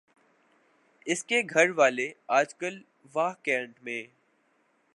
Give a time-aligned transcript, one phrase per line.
[1.07, 2.11] اس کے گھر والے
[2.29, 2.81] آجکل
[3.13, 4.03] واہ کینٹ میں